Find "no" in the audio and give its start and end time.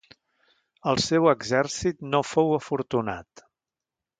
2.15-2.23